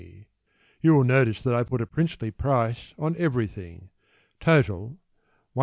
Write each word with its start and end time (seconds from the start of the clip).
(You 0.81 0.95
will 0.95 1.03
notice 1.03 1.43
that 1.43 1.53
I 1.53 1.63
put 1.63 1.79
a 1.79 1.85
princely 1.85 2.31
price 2.31 2.95
on 2.97 3.15
everything), 3.17 3.91
Total, 4.39 4.97
1s. 5.55 5.59